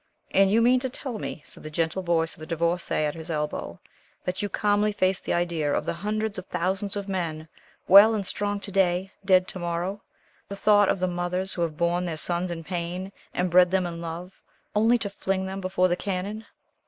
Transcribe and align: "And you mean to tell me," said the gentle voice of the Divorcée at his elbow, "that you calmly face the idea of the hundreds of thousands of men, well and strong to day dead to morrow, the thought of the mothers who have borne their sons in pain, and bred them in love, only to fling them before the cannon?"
"And 0.31 0.51
you 0.51 0.63
mean 0.63 0.79
to 0.79 0.89
tell 0.89 1.19
me," 1.19 1.43
said 1.45 1.61
the 1.61 1.69
gentle 1.69 2.01
voice 2.01 2.33
of 2.35 2.39
the 2.39 2.47
Divorcée 2.47 3.03
at 3.07 3.13
his 3.13 3.29
elbow, 3.29 3.79
"that 4.25 4.41
you 4.41 4.49
calmly 4.49 4.91
face 4.91 5.19
the 5.19 5.33
idea 5.35 5.71
of 5.71 5.85
the 5.85 5.93
hundreds 5.93 6.39
of 6.39 6.47
thousands 6.47 6.95
of 6.95 7.07
men, 7.07 7.47
well 7.87 8.15
and 8.15 8.25
strong 8.25 8.59
to 8.61 8.71
day 8.71 9.11
dead 9.23 9.47
to 9.49 9.59
morrow, 9.59 10.01
the 10.49 10.55
thought 10.55 10.89
of 10.89 10.97
the 10.97 11.07
mothers 11.07 11.53
who 11.53 11.61
have 11.61 11.77
borne 11.77 12.05
their 12.05 12.17
sons 12.17 12.49
in 12.49 12.63
pain, 12.63 13.11
and 13.31 13.51
bred 13.51 13.69
them 13.69 13.85
in 13.85 14.01
love, 14.01 14.33
only 14.75 14.97
to 14.97 15.07
fling 15.07 15.45
them 15.45 15.61
before 15.61 15.87
the 15.87 15.95
cannon?" 15.95 16.47